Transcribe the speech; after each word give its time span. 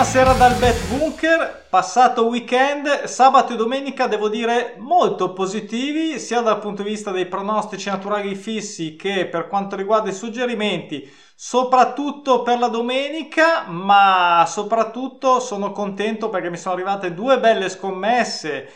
Buonasera 0.00 0.32
dal 0.32 0.54
Bet 0.54 0.86
Bunker, 0.86 1.66
passato 1.68 2.24
weekend, 2.24 3.04
sabato 3.04 3.52
e 3.52 3.56
domenica 3.56 4.06
devo 4.06 4.30
dire 4.30 4.76
molto 4.78 5.34
positivi 5.34 6.18
sia 6.18 6.40
dal 6.40 6.58
punto 6.58 6.82
di 6.82 6.88
vista 6.88 7.10
dei 7.10 7.26
pronostici 7.26 7.90
naturali 7.90 8.34
fissi 8.34 8.96
che 8.96 9.26
per 9.26 9.46
quanto 9.46 9.76
riguarda 9.76 10.08
i 10.08 10.14
suggerimenti, 10.14 11.06
soprattutto 11.34 12.40
per 12.40 12.58
la 12.58 12.68
domenica, 12.68 13.64
ma 13.66 14.42
soprattutto 14.46 15.38
sono 15.38 15.70
contento 15.70 16.30
perché 16.30 16.48
mi 16.48 16.56
sono 16.56 16.76
arrivate 16.76 17.12
due 17.12 17.38
belle 17.38 17.68
scommesse. 17.68 18.70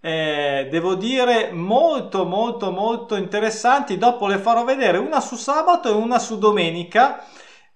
Eh, 0.00 0.66
devo 0.70 0.94
dire 0.94 1.50
molto 1.52 2.24
molto 2.24 2.70
molto 2.70 3.16
interessanti 3.16 3.98
dopo 3.98 4.26
le 4.26 4.38
farò 4.38 4.64
vedere 4.64 4.96
una 4.96 5.20
su 5.20 5.36
sabato 5.36 5.90
e 5.90 5.92
una 5.92 6.18
su 6.18 6.38
domenica 6.38 7.22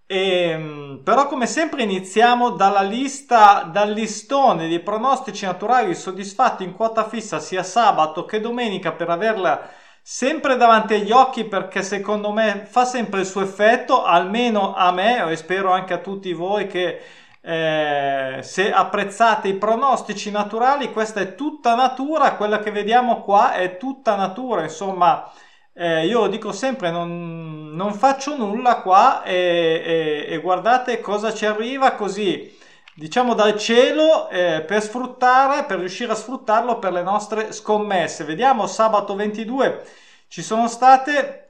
e, 0.06 0.48
ehm, 0.50 1.00
però 1.02 1.26
come 1.26 1.46
sempre 1.46 1.82
iniziamo 1.82 2.50
dalla 2.50 2.82
lista, 2.82 3.62
dal 3.62 3.90
listone 3.92 4.68
dei 4.68 4.80
pronostici 4.80 5.44
naturali 5.44 5.94
soddisfatti 5.94 6.64
in 6.64 6.74
quota 6.74 7.08
fissa 7.08 7.38
sia 7.40 7.62
sabato 7.62 8.24
che 8.24 8.40
domenica 8.40 8.92
per 8.92 9.10
averla 9.10 9.68
sempre 10.02 10.56
davanti 10.56 10.94
agli 10.94 11.10
occhi 11.10 11.44
perché 11.44 11.82
secondo 11.82 12.30
me 12.30 12.66
fa 12.68 12.84
sempre 12.84 13.20
il 13.20 13.26
suo 13.26 13.42
effetto, 13.42 14.04
almeno 14.04 14.74
a 14.74 14.92
me 14.92 15.30
e 15.30 15.36
spero 15.36 15.72
anche 15.72 15.94
a 15.94 15.98
tutti 15.98 16.32
voi 16.34 16.66
che 16.66 17.00
eh, 17.40 18.38
se 18.42 18.72
apprezzate 18.72 19.48
i 19.48 19.54
pronostici 19.54 20.30
naturali, 20.30 20.92
questa 20.92 21.20
è 21.20 21.34
tutta 21.34 21.74
natura, 21.74 22.36
quella 22.36 22.58
che 22.58 22.70
vediamo 22.70 23.22
qua 23.22 23.52
è 23.52 23.76
tutta 23.78 24.14
natura, 24.16 24.62
insomma 24.62 25.30
eh, 25.76 26.06
io 26.06 26.28
dico 26.28 26.52
sempre 26.52 26.90
non, 26.90 27.72
non, 27.74 27.94
faccio 27.94 28.36
nulla 28.36 28.76
qua 28.80 29.24
e, 29.24 29.82
e, 29.84 30.26
e, 30.32 30.38
guardate 30.38 31.00
cosa 31.00 31.34
ci 31.34 31.46
arriva 31.46 31.94
così 31.96 32.56
diciamo 32.94 33.34
dal 33.34 33.58
cielo 33.58 34.28
eh, 34.28 34.62
per 34.64 34.80
sfruttare 34.80 35.64
per 35.64 35.80
riuscire 35.80 36.12
a 36.12 36.14
sfruttarlo 36.14 36.78
per 36.78 36.92
le 36.92 37.02
nostre 37.02 37.50
scommesse. 37.52 38.22
Vediamo 38.22 38.68
sabato 38.68 39.16
22 39.16 39.84
ci 40.28 40.42
sono 40.42 40.68
state 40.68 41.40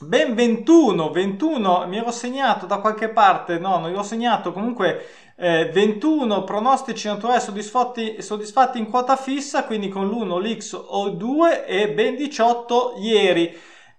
ben 0.00 0.34
21 0.34 1.10
21 1.10 1.86
mi 1.86 1.98
ero 1.98 2.10
segnato 2.10 2.64
da 2.64 2.78
qualche 2.78 3.10
parte 3.10 3.58
no 3.58 3.78
non 3.78 3.90
li 3.90 3.96
ho 3.96 4.02
segnato 4.02 4.52
comunque 4.52 5.06
eh, 5.36 5.70
21 5.72 6.44
pronostici 6.44 7.08
naturali 7.08 7.40
soddisfatti, 7.40 8.22
soddisfatti, 8.22 8.78
in 8.78 8.88
quota 8.88 9.16
fissa, 9.16 9.64
quindi 9.64 9.88
con 9.88 10.08
l'1, 10.08 10.40
l'X 10.40 10.84
o 10.86 11.06
il 11.08 11.16
2 11.16 11.66
e 11.66 11.90
ben 11.92 12.16
18 12.16 12.94
ieri. 12.98 13.56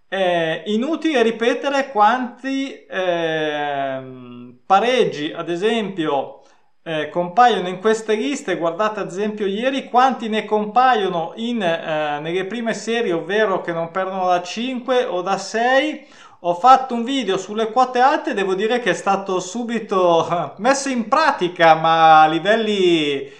Eh, 0.08 0.64
inutile 0.67 1.23
ripetere 1.23 1.89
quanti 1.92 2.86
eh, 2.86 4.55
pareggi, 4.66 5.33
ad 5.33 5.50
esempio, 5.50 6.42
eh, 6.83 7.09
compaiono 7.09 7.67
in 7.67 7.80
queste 7.80 8.16
liste. 8.16 8.58
Guardate, 8.58 8.99
ad 8.99 9.08
esempio, 9.08 9.45
ieri 9.47 9.89
quanti 9.89 10.30
ne 10.30 10.45
compaiono 10.45 11.33
in, 11.36 11.61
eh, 11.61 12.20
nelle 12.22 12.45
prime 12.45 12.73
serie, 12.73 13.11
ovvero 13.11 13.61
che 13.61 13.73
non 13.73 13.92
perdono 13.92 14.27
da 14.27 14.42
5 14.42 15.03
o 15.05 15.22
da 15.22 15.38
6 15.38 16.08
ho 16.48 16.54
fatto 16.54 16.94
un 16.94 17.04
video 17.04 17.38
sulle 17.38 17.72
quote 17.72 18.00
alte 18.00 18.36
devo 18.36 18.54
dire 18.54 18.80
che 18.80 18.92
è 18.92 18.94
stato 18.94 19.40
subito 19.40 20.54
messo 20.58 20.90
in 20.90 21.08
pratica 21.08 21.74
ma 21.74 22.22
a 22.22 22.28
livelli 22.28 23.32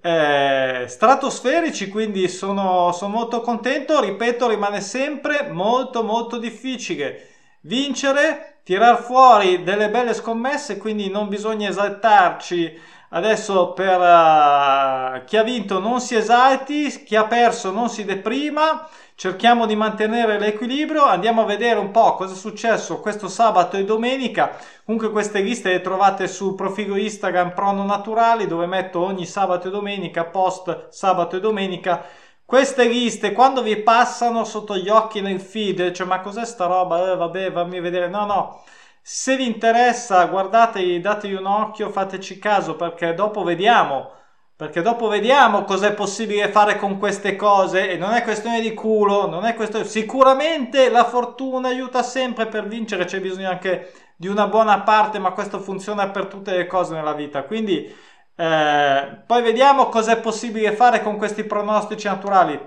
eh, 0.00 0.84
stratosferici 0.86 1.88
quindi 1.88 2.28
sono, 2.28 2.92
sono 2.92 3.12
molto 3.12 3.40
contento. 3.40 4.00
Ripeto 4.00 4.46
rimane 4.46 4.80
sempre 4.80 5.48
molto 5.50 6.04
molto 6.04 6.38
difficile 6.38 7.28
vincere 7.62 8.60
tirar 8.62 9.02
fuori 9.02 9.64
delle 9.64 9.90
belle 9.90 10.14
scommesse 10.14 10.76
quindi 10.76 11.10
non 11.10 11.28
bisogna 11.28 11.68
esaltarci 11.68 12.78
adesso 13.14 13.72
per 13.72 13.98
uh, 13.98 15.24
chi 15.24 15.36
ha 15.36 15.42
vinto 15.42 15.78
non 15.78 16.00
si 16.00 16.14
esalti 16.14 16.88
chi 17.04 17.16
ha 17.16 17.24
perso 17.24 17.70
non 17.70 17.88
si 17.88 18.04
deprima 18.04 18.88
cerchiamo 19.16 19.66
di 19.66 19.76
mantenere 19.76 20.38
l'equilibrio, 20.38 21.04
andiamo 21.04 21.42
a 21.42 21.46
vedere 21.46 21.78
un 21.78 21.90
po' 21.90 22.14
cosa 22.14 22.34
è 22.34 22.36
successo 22.36 23.00
questo 23.00 23.28
sabato 23.28 23.76
e 23.76 23.84
domenica. 23.84 24.56
Comunque 24.84 25.10
queste 25.10 25.40
liste 25.40 25.70
le 25.70 25.80
trovate 25.80 26.26
sul 26.28 26.54
profilo 26.54 26.96
Instagram 26.96 27.54
Prono 27.54 27.84
Naturali 27.84 28.46
dove 28.46 28.66
metto 28.66 29.00
ogni 29.00 29.26
sabato 29.26 29.68
e 29.68 29.70
domenica, 29.70 30.24
post 30.24 30.88
sabato 30.90 31.36
e 31.36 31.40
domenica. 31.40 32.04
Queste 32.44 32.86
liste 32.86 33.32
quando 33.32 33.62
vi 33.62 33.76
passano 33.76 34.44
sotto 34.44 34.76
gli 34.76 34.88
occhi 34.88 35.20
nel 35.20 35.40
feed, 35.40 35.92
cioè 35.92 36.06
ma 36.06 36.20
cos'è 36.20 36.44
sta 36.44 36.66
roba? 36.66 37.12
Eh, 37.12 37.16
vabbè, 37.16 37.52
fammi 37.52 37.80
vedere. 37.80 38.08
No, 38.08 38.26
no. 38.26 38.62
Se 39.06 39.36
vi 39.36 39.46
interessa, 39.46 40.24
guardate, 40.24 40.98
dategli 40.98 41.34
un 41.34 41.44
occhio, 41.44 41.90
fateci 41.90 42.38
caso 42.38 42.74
perché 42.74 43.12
dopo 43.12 43.42
vediamo 43.42 44.12
perché 44.56 44.82
dopo 44.82 45.08
vediamo 45.08 45.64
cosa 45.64 45.88
è 45.88 45.94
possibile 45.94 46.48
fare 46.48 46.78
con 46.78 46.96
queste 46.98 47.34
cose 47.34 47.90
e 47.90 47.96
non 47.96 48.12
è 48.12 48.22
questione 48.22 48.60
di 48.60 48.72
culo, 48.72 49.28
non 49.28 49.44
è 49.44 49.54
questione... 49.54 49.84
Sicuramente 49.84 50.88
la 50.90 51.04
fortuna 51.04 51.68
aiuta 51.68 52.04
sempre 52.04 52.46
per 52.46 52.68
vincere, 52.68 53.04
c'è 53.04 53.20
bisogno 53.20 53.48
anche 53.48 53.92
di 54.16 54.28
una 54.28 54.46
buona 54.46 54.82
parte, 54.82 55.18
ma 55.18 55.32
questo 55.32 55.58
funziona 55.58 56.08
per 56.10 56.26
tutte 56.26 56.56
le 56.56 56.66
cose 56.66 56.94
nella 56.94 57.14
vita. 57.14 57.42
Quindi 57.42 57.92
eh, 58.36 59.22
poi 59.26 59.42
vediamo 59.42 59.88
cosa 59.88 60.12
è 60.12 60.20
possibile 60.20 60.72
fare 60.72 61.02
con 61.02 61.16
questi 61.16 61.42
pronostici 61.42 62.06
naturali. 62.06 62.60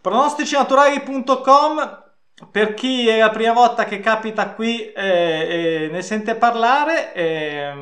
Pronosticinaturali.com 0.00 2.08
per 2.50 2.74
chi 2.74 3.08
è 3.08 3.18
la 3.18 3.30
prima 3.30 3.52
volta 3.52 3.84
che 3.84 4.00
capita 4.00 4.50
qui 4.50 4.92
e, 4.92 5.84
e 5.84 5.88
ne 5.90 6.02
sente 6.02 6.34
parlare. 6.36 7.12
E, 7.14 7.72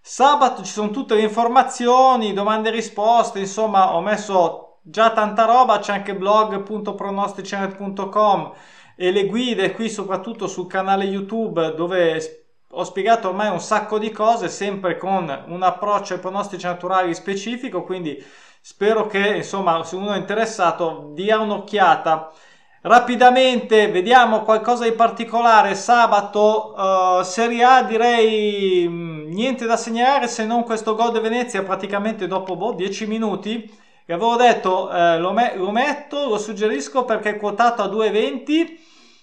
Sabato 0.00 0.62
ci 0.62 0.72
sono 0.72 0.90
tutte 0.90 1.14
le 1.14 1.20
informazioni, 1.20 2.32
domande 2.32 2.70
e 2.70 2.72
risposte, 2.72 3.40
insomma 3.40 3.94
ho 3.94 4.00
messo 4.00 4.78
già 4.82 5.12
tanta 5.12 5.44
roba, 5.44 5.80
c'è 5.80 5.92
anche 5.92 6.16
blog.pronosticenet.com 6.16 8.52
e 8.96 9.12
le 9.12 9.26
guide 9.26 9.72
qui 9.72 9.90
soprattutto 9.90 10.46
sul 10.46 10.66
canale 10.66 11.04
YouTube 11.04 11.74
dove 11.74 12.46
ho 12.70 12.84
spiegato 12.84 13.28
ormai 13.28 13.50
un 13.50 13.60
sacco 13.60 13.98
di 13.98 14.10
cose 14.10 14.48
sempre 14.48 14.96
con 14.96 15.44
un 15.46 15.62
approccio 15.62 16.14
ai 16.14 16.20
pronostici 16.20 16.64
naturali 16.64 17.14
specifico, 17.14 17.84
quindi 17.84 18.16
spero 18.62 19.06
che 19.06 19.36
insomma 19.36 19.84
se 19.84 19.96
uno 19.96 20.14
è 20.14 20.16
interessato 20.16 21.10
dia 21.12 21.38
un'occhiata. 21.38 22.32
Rapidamente 22.80 23.90
vediamo 23.90 24.42
qualcosa 24.42 24.84
di 24.84 24.92
particolare. 24.92 25.74
Sabato, 25.74 26.74
uh, 26.76 27.22
Serie 27.22 27.64
A, 27.64 27.82
direi 27.82 28.86
mh, 28.86 28.92
mm, 28.92 29.32
niente 29.32 29.66
da 29.66 29.76
segnalare 29.76 30.28
se 30.28 30.44
non 30.44 30.62
questo 30.62 30.94
gol 30.94 31.10
di 31.10 31.18
Venezia 31.18 31.64
praticamente 31.64 32.28
dopo 32.28 32.54
boh, 32.54 32.72
10 32.74 33.06
minuti. 33.08 33.68
E 34.06 34.12
avevo 34.12 34.36
detto 34.36 34.90
eh, 34.90 35.18
lo, 35.18 35.32
me- 35.32 35.56
lo, 35.56 35.70
metto, 35.70 36.28
lo 36.28 36.38
suggerisco 36.38 37.04
perché 37.04 37.30
è 37.30 37.36
quotato 37.36 37.82
a 37.82 37.86
2,20. 37.88 38.76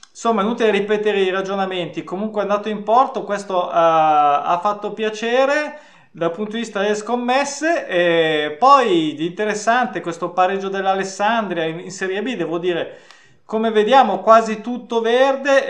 Insomma, 0.10 0.42
inutile 0.42 0.70
ripetere 0.72 1.22
i 1.22 1.30
ragionamenti. 1.30 2.04
Comunque 2.04 2.42
è 2.42 2.44
andato 2.44 2.68
in 2.70 2.84
porto, 2.84 3.24
questo 3.24 3.68
uh, 3.68 3.70
ha 3.72 4.60
fatto 4.62 4.92
piacere 4.92 5.80
dal 6.12 6.32
punto 6.32 6.52
di 6.52 6.60
vista 6.60 6.82
delle 6.82 6.96
scommesse. 6.96 7.88
E 7.88 8.58
poi 8.60 9.16
di 9.16 9.26
interessante 9.26 10.02
questo 10.02 10.32
pareggio 10.32 10.68
dell'Alessandria 10.68 11.64
in, 11.64 11.80
in 11.80 11.92
Serie 11.92 12.22
B, 12.22 12.36
devo 12.36 12.58
dire 12.60 13.00
come 13.46 13.72
vediamo 13.72 14.20
quasi 14.22 14.62
tutto 14.62 15.02
verde, 15.02 15.68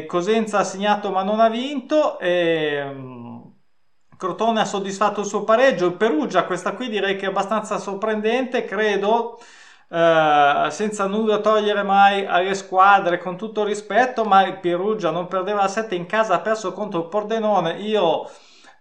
eh, 0.00 0.06
Cosenza 0.06 0.58
ha 0.58 0.64
segnato 0.64 1.10
ma 1.10 1.22
non 1.22 1.40
ha 1.40 1.48
vinto, 1.48 2.18
eh, 2.18 2.94
Crotone 4.16 4.60
ha 4.60 4.64
soddisfatto 4.64 5.20
il 5.20 5.26
suo 5.26 5.44
pareggio, 5.44 5.96
Perugia 5.96 6.44
questa 6.44 6.72
qui 6.74 6.88
direi 6.88 7.16
che 7.16 7.26
è 7.26 7.28
abbastanza 7.28 7.78
sorprendente, 7.78 8.64
credo, 8.64 9.38
eh, 9.90 10.66
senza 10.70 11.06
nulla 11.06 11.38
togliere 11.40 11.82
mai 11.82 12.26
alle 12.26 12.54
squadre 12.54 13.18
con 13.18 13.36
tutto 13.36 13.64
rispetto, 13.64 14.24
ma 14.24 14.44
il 14.46 14.58
Perugia 14.58 15.10
non 15.10 15.26
perdeva 15.28 15.62
la 15.62 15.68
7 15.68 15.94
in 15.94 16.06
casa, 16.06 16.34
ha 16.34 16.40
perso 16.40 16.72
contro 16.72 17.00
il 17.00 17.08
Pordenone, 17.08 17.78
io 17.80 18.28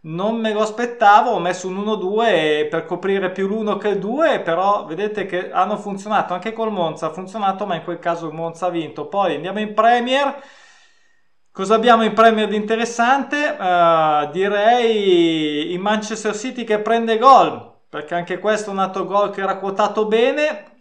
non 0.08 0.38
me 0.38 0.54
lo 0.54 0.62
aspettavo, 0.62 1.32
ho 1.32 1.40
messo 1.40 1.68
un 1.68 1.78
1-2 1.84 2.70
per 2.70 2.86
coprire 2.86 3.32
più 3.32 3.48
l'1 3.48 3.78
che 3.78 3.90
il 3.90 4.00
2, 4.00 4.40
però 4.40 4.86
vedete 4.86 5.26
che 5.26 5.52
hanno 5.52 5.78
funzionato 5.78 6.34
anche 6.34 6.54
col 6.54 6.72
Monza, 6.72 7.08
ha 7.08 7.12
funzionato, 7.12 7.66
ma 7.66 7.76
in 7.76 7.84
quel 7.84 8.00
caso 8.00 8.28
il 8.28 8.34
Monza 8.34 8.68
ha 8.68 8.70
vinto. 8.70 9.08
Poi 9.08 9.36
andiamo 9.36 9.60
in 9.60 9.74
Premier. 9.74 10.42
Cosa 11.52 11.76
abbiamo 11.76 12.04
in 12.04 12.14
Premier 12.14 12.48
di 12.48 12.56
interessante? 12.56 13.58
Uh, 13.60 14.30
direi 14.32 15.72
il 15.72 15.80
Manchester 15.80 16.36
City 16.36 16.64
che 16.64 16.80
prende 16.80 17.18
gol, 17.18 17.80
perché 17.90 18.16
anche 18.16 18.40
questo 18.40 18.70
è 18.70 18.74
un 18.74 18.80
altro 18.80 19.06
gol 19.06 19.32
che 19.32 19.42
era 19.42 19.58
quotato 19.58 20.06
bene. 20.06 20.77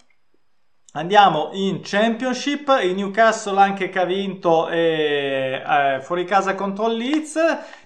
Andiamo 0.96 1.50
in 1.52 1.80
Championship, 1.82 2.74
il 2.82 2.94
Newcastle 2.94 3.60
anche 3.60 3.90
che 3.90 3.98
ha 3.98 4.06
vinto 4.06 4.66
eh, 4.70 5.62
eh, 5.62 6.00
fuori 6.00 6.24
casa 6.24 6.54
contro 6.54 6.90
il 6.90 6.96
Leeds. 6.96 7.36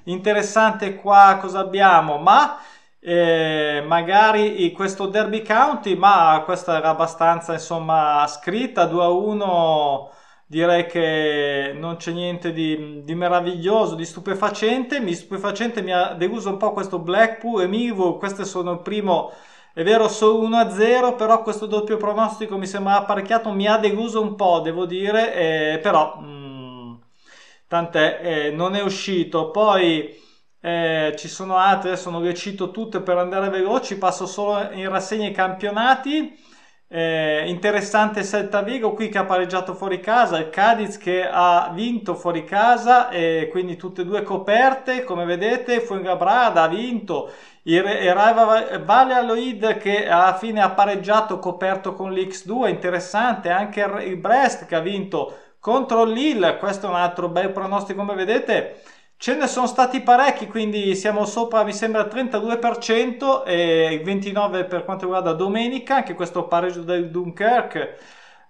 Interessante 0.05 0.95
qua 0.95 1.39
cosa 1.41 1.59
abbiamo, 1.59 2.19
ma 2.19 2.61
eh, 3.01 3.83
magari 3.85 4.71
questo 4.71 5.07
Derby 5.07 5.43
County, 5.43 5.97
ma 5.97 6.41
questa 6.45 6.77
era 6.77 6.91
abbastanza 6.91 7.55
insomma 7.55 8.25
scritta 8.29 8.85
2 8.85 9.03
a 9.03 9.09
1 9.09 10.11
direi 10.51 10.87
che 10.87 11.73
non 11.77 11.97
c'è 11.97 12.11
niente 12.11 12.53
di, 12.53 13.03
di, 13.05 13.15
meraviglioso, 13.15 13.95
di 13.95 14.05
stupefacente. 14.05 15.01
Mi 15.01 15.15
stupefacente 15.15 15.81
mi 15.81 15.93
ha 15.93 16.15
deluso 16.15 16.51
un 16.51 16.57
po' 16.59 16.73
questo 16.73 16.99
Blackpool 16.99 17.63
e 17.63 17.67
Mivo. 17.69 18.19
Queste 18.19 18.45
sono 18.45 18.73
il 18.73 18.81
primo, 18.81 19.33
è 19.73 19.85
vero, 19.85 20.09
solo 20.09 20.49
1-0, 20.49 21.15
però 21.17 21.43
questo 21.43 21.67
doppio 21.67 21.97
pronostico 21.97 22.59
mi 22.59 22.67
sembra 22.67 22.97
apparecchiato. 22.97 23.53
Mi 23.53 23.67
ha 23.67 23.79
deluso 23.79 24.21
un 24.21 24.35
po', 24.35 24.61
devo 24.61 24.85
dire, 24.85 25.35
eh, 25.75 25.79
però 25.79 26.19
mh, 26.19 26.25
mm, 26.27 26.95
tant'è, 27.69 28.21
eh, 28.23 28.51
non 28.51 28.75
è 28.75 28.83
uscito. 28.83 29.51
Poi 29.51 30.19
eh, 30.61 31.15
ci 31.17 31.29
sono 31.29 31.57
altre, 31.57 31.91
adesso 31.91 32.11
non 32.11 32.23
le 32.23 32.35
cito 32.35 32.71
tutte 32.71 33.01
per 33.01 33.17
andare 33.19 33.49
veloci, 33.49 33.97
passo 33.97 34.27
solo 34.27 34.71
in 34.73 34.89
rassegna 34.89 35.29
i 35.29 35.33
campionati. 35.33 36.37
Eh, 36.93 37.45
interessante 37.47 38.25
Celta 38.25 38.63
Vigo 38.63 38.95
qui 38.95 39.09
che 39.09 39.19
ha 39.19 39.25
pareggiato 39.25 39.75
fuori 39.75 40.01
casa, 40.01 40.39
il 40.39 40.51
Cadiz 40.51 40.99
che 40.99 41.25
ha 41.25 41.71
vinto 41.73 42.17
fuori 42.17 42.43
casa 42.45 43.11
e 43.11 43.49
quindi 43.49 43.77
tutte 43.77 44.01
e 44.03 44.05
due 44.05 44.25
coperte 44.25 45.05
come 45.05 45.25
vedete, 45.25 45.83
Fuengabrada 45.83 46.63
ha 46.63 46.67
vinto, 46.69 47.31
il 47.63 47.85
Vale 48.85 49.15
Aloid 49.15 49.77
che 49.79 50.09
alla 50.09 50.35
fine 50.35 50.63
ha 50.63 50.71
pareggiato 50.71 51.39
coperto 51.39 51.95
con 51.95 52.13
l'X2, 52.13 52.69
interessante 52.69 53.51
anche 53.51 53.83
il 54.05 54.17
Brest 54.17 54.67
che 54.67 54.75
ha 54.75 54.81
vinto 54.81 55.37
contro 55.61 56.03
l'Ill, 56.03 56.59
questo 56.59 56.87
è 56.87 56.89
un 56.89 56.97
altro 56.97 57.29
bel 57.29 57.51
pronostico 57.53 58.01
come 58.01 58.15
vedete 58.17 58.83
Ce 59.23 59.35
ne 59.35 59.47
sono 59.49 59.67
stati 59.67 60.01
parecchi, 60.01 60.47
quindi 60.47 60.95
siamo 60.97 61.27
sopra, 61.27 61.63
mi 61.63 61.75
sembra, 61.75 62.01
il 62.01 62.09
32% 62.09 63.45
e 63.45 63.93
il 63.93 64.03
29% 64.03 64.67
per 64.67 64.85
quanto 64.87 65.05
riguarda 65.05 65.35
domenica, 65.35 65.97
anche 65.97 66.15
questo 66.15 66.47
pareggio 66.49 66.83
del 66.83 67.11
Dunkirk 67.11 67.97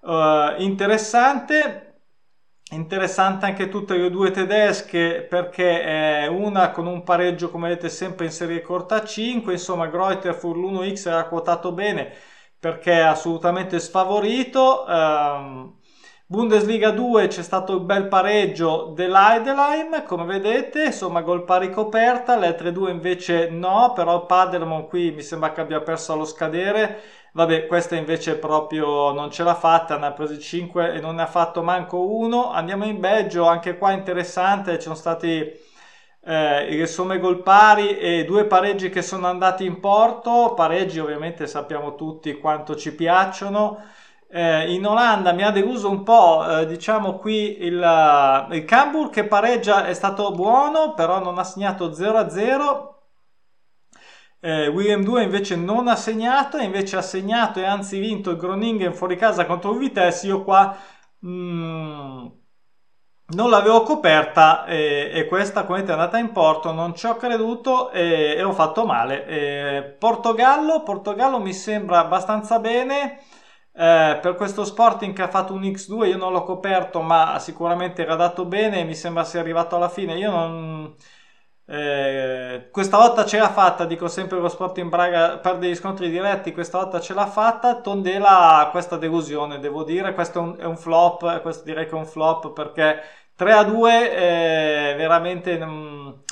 uh, 0.03 0.61
interessante. 0.61 1.87
Interessante 2.71 3.47
anche 3.47 3.69
tutte 3.69 3.97
le 3.97 4.11
due 4.11 4.31
tedesche 4.31 5.27
perché 5.29 5.83
è 5.83 6.27
una 6.29 6.71
con 6.71 6.87
un 6.87 7.03
pareggio 7.03 7.51
come 7.51 7.69
vedete 7.69 7.89
sempre 7.89 8.27
in 8.27 8.31
serie 8.31 8.61
corta 8.63 9.05
5, 9.05 9.53
insomma 9.53 9.89
Greuter 9.89 10.35
fu 10.35 10.55
l'1x 10.55 11.09
era 11.09 11.27
quotato 11.27 11.73
bene 11.73 12.13
perché 12.61 12.93
è 12.93 13.01
assolutamente 13.01 13.81
sfavorito. 13.81 14.85
Um, 14.87 15.80
Bundesliga 16.31 16.93
2 16.93 17.27
c'è 17.27 17.43
stato 17.43 17.75
il 17.75 17.81
bel 17.81 18.07
pareggio 18.07 18.93
dell'Eidelheim, 18.95 20.05
come 20.05 20.25
vedete, 20.25 20.85
insomma 20.85 21.23
gol 21.23 21.43
pari 21.43 21.73
coperta, 21.73 22.37
le 22.37 22.47
altre 22.47 22.71
due 22.71 22.93
invece 22.93 23.49
no, 23.51 23.93
però 23.97 24.27
Padermo 24.27 24.87
qui 24.87 25.11
mi 25.11 25.23
sembra 25.23 25.51
che 25.51 25.61
abbia 25.61 25.81
perso 25.81 26.13
allo 26.13 26.25
scadere, 26.25 27.01
vabbè 27.33 27.67
questa 27.67 27.97
invece 27.97 28.37
proprio 28.37 29.11
non 29.11 29.33
ce 29.33 29.43
l'ha 29.43 29.57
fatta, 29.57 29.99
ne 29.99 30.07
ha 30.07 30.13
presi 30.13 30.39
5 30.39 30.93
e 30.93 31.01
non 31.01 31.17
ne 31.17 31.23
ha 31.23 31.27
fatto 31.27 31.65
manco 31.65 31.99
uno. 31.99 32.53
Andiamo 32.53 32.85
in 32.85 33.01
Belgio, 33.01 33.49
anche 33.49 33.77
qua 33.77 33.91
interessante, 33.91 34.77
ci 34.77 34.83
sono 34.83 34.95
stati 34.95 35.53
eh, 36.23 36.87
somme 36.87 37.19
gol 37.19 37.43
pari 37.43 37.99
e 37.99 38.25
due 38.25 38.45
pareggi 38.45 38.89
che 38.89 39.03
sono 39.03 39.27
andati 39.27 39.65
in 39.65 39.81
porto, 39.81 40.55
pareggi 40.55 41.01
ovviamente 41.01 41.49
sappiamo 41.49 41.97
tutti 41.97 42.39
quanto 42.39 42.77
ci 42.77 42.95
piacciono. 42.95 43.83
Eh, 44.33 44.73
in 44.73 44.87
Olanda 44.87 45.33
mi 45.33 45.43
ha 45.43 45.51
deluso 45.51 45.91
un 45.91 46.05
po', 46.05 46.47
eh, 46.61 46.67
diciamo 46.67 47.17
qui 47.17 47.65
il, 47.65 47.77
uh, 47.77 48.53
il 48.55 48.65
Cambuur 48.65 49.11
che 49.11 49.25
pareggia 49.25 49.87
è 49.87 49.93
stato 49.93 50.31
buono, 50.31 50.95
però 50.95 51.19
non 51.19 51.39
ha 51.39 51.45
segnato 51.45 51.93
0-0. 51.93 52.95
Eh, 54.43 54.69
William 54.69 55.03
2 55.03 55.23
invece 55.25 55.57
non 55.57 55.89
ha 55.89 55.97
segnato, 55.97 56.59
invece 56.59 56.97
ha 56.97 57.03
segnato 57.03 57.59
e 57.61 57.65
anzi 57.67 57.99
vinto 57.99 58.31
il 58.31 58.37
Groningen 58.37 58.95
fuori 58.95 59.17
casa 59.17 59.47
contro 59.47 59.73
il 59.73 59.79
Vitesse. 59.79 60.27
Io 60.29 60.45
qua 60.45 60.77
mm, 61.27 62.27
non 63.33 63.51
l'avevo 63.51 63.83
coperta 63.83 64.65
e, 64.65 65.11
e 65.13 65.27
questa 65.27 65.65
come 65.65 65.85
è 65.85 65.91
andata 65.91 66.19
in 66.19 66.33
porto, 66.33 66.73
non 66.73 66.95
ci 66.95 67.07
ho 67.07 67.17
creduto 67.17 67.91
e, 67.91 68.35
e 68.37 68.43
ho 68.43 68.53
fatto 68.53 68.87
male. 68.87 69.27
Eh, 69.27 69.83
Portogallo, 69.99 70.83
Portogallo 70.83 71.41
mi 71.41 71.53
sembra 71.53 71.99
abbastanza 72.01 72.59
bene. 72.61 73.19
Eh, 73.73 74.19
per 74.21 74.35
questo 74.35 74.65
Sporting 74.65 75.15
che 75.15 75.23
ha 75.23 75.29
fatto 75.29 75.53
un 75.55 75.63
X2 75.63 76.09
io 76.09 76.17
non 76.17 76.33
l'ho 76.33 76.43
coperto 76.43 77.01
ma 77.03 77.39
sicuramente 77.39 78.03
era 78.03 78.17
dato 78.17 78.45
bene 78.45 78.83
mi 78.85 78.95
sembra 78.95 79.25
sia 79.25 79.41
arrivato 79.41 79.77
alla 79.77 79.89
fine. 79.89 80.17
Io 80.19 80.31
non 80.31 80.95
eh, 81.67 82.69
questa 82.73 82.97
volta 82.99 83.25
ce 83.25 83.39
l'ha 83.39 83.49
fatta 83.51 83.85
dico 83.85 84.09
sempre 84.09 84.39
lo 84.39 84.49
Sporting 84.49 84.89
Braga 84.89 85.39
perde 85.39 85.69
gli 85.69 85.75
scontri 85.77 86.11
diretti 86.11 86.53
questa 86.53 86.79
volta 86.79 87.01
ce 87.01 87.15
l'ha 87.15 87.27
fatta. 87.27 87.81
Tondela 87.81 88.69
questa 88.73 88.97
delusione 88.97 89.59
devo 89.61 89.85
dire. 89.85 90.15
Questo 90.15 90.39
è 90.39 90.43
un, 90.43 90.57
è 90.59 90.65
un 90.65 90.77
flop 90.77 91.41
questo 91.43 91.65
direi 91.65 91.85
che 91.87 91.93
è 91.93 91.95
un 91.95 92.07
flop 92.07 92.53
perché 92.53 93.01
3 93.37 93.53
a 93.53 93.63
2 93.65 94.91
eh, 94.93 94.95
veramente 94.97 95.57
mh, 95.59 96.25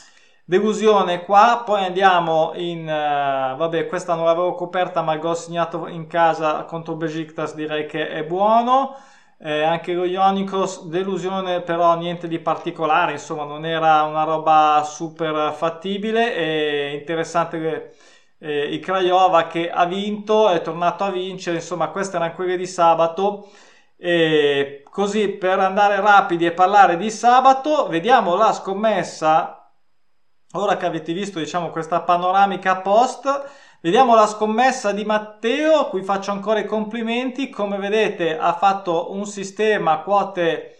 Delusione 0.48 1.24
qua, 1.24 1.62
poi 1.62 1.84
andiamo 1.84 2.52
in... 2.54 2.80
Uh, 2.84 3.54
vabbè, 3.54 3.86
questa 3.86 4.14
non 4.14 4.24
l'avevo 4.24 4.54
coperta, 4.54 5.02
ma 5.02 5.12
il 5.12 5.20
gol 5.20 5.36
segnato 5.36 5.86
in 5.88 6.06
casa 6.06 6.64
contro 6.64 6.94
Besiktas 6.94 7.54
direi 7.54 7.84
che 7.84 8.08
è 8.08 8.24
buono. 8.24 8.96
Eh, 9.38 9.62
anche 9.62 9.92
lo 9.92 10.04
Ionikos, 10.04 10.86
delusione 10.86 11.60
però 11.60 11.96
niente 11.98 12.28
di 12.28 12.38
particolare, 12.38 13.12
insomma 13.12 13.44
non 13.44 13.66
era 13.66 14.04
una 14.04 14.24
roba 14.24 14.82
super 14.86 15.52
fattibile. 15.52 16.34
È 16.34 16.94
interessante 16.98 17.60
che 17.60 17.90
eh, 18.38 18.72
il 18.72 18.80
Craiova 18.80 19.46
che 19.48 19.70
ha 19.70 19.84
vinto, 19.84 20.48
è 20.48 20.62
tornato 20.62 21.04
a 21.04 21.10
vincere, 21.10 21.56
insomma 21.56 21.88
queste 21.88 22.16
erano 22.16 22.32
quelle 22.32 22.56
di 22.56 22.66
sabato. 22.66 23.48
E 23.98 24.82
così 24.90 25.28
per 25.28 25.58
andare 25.58 26.00
rapidi 26.00 26.46
e 26.46 26.52
parlare 26.52 26.96
di 26.96 27.10
sabato, 27.10 27.86
vediamo 27.88 28.34
la 28.34 28.52
scommessa 28.54 29.57
Ora 30.52 30.78
che 30.78 30.86
avete 30.86 31.12
visto 31.12 31.38
diciamo, 31.38 31.68
questa 31.68 32.00
panoramica 32.00 32.76
post, 32.76 33.28
vediamo 33.82 34.14
la 34.14 34.26
scommessa 34.26 34.92
di 34.92 35.04
Matteo, 35.04 35.74
a 35.74 35.88
cui 35.88 36.02
faccio 36.02 36.30
ancora 36.30 36.58
i 36.58 36.64
complimenti. 36.64 37.50
Come 37.50 37.76
vedete 37.76 38.38
ha 38.38 38.54
fatto 38.54 39.12
un 39.12 39.26
sistema 39.26 39.98
quote 39.98 40.78